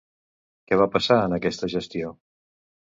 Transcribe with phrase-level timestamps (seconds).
[0.71, 2.13] Què va passar en aquesta gestió?